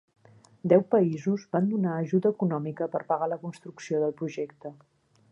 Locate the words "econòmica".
2.35-2.87